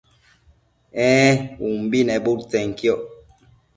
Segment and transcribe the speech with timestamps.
[1.07, 1.31] ee
[1.67, 3.01] umbi nebudtsenquioc